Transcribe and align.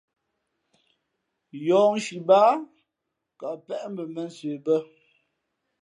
Yɔ̌hnshi 1.65 2.17
báá 2.27 2.51
kαʼ 3.39 3.55
péʼ 3.65 3.83
mbα 3.91 4.03
mēnsə 4.13 4.49
bᾱ. 4.65 4.75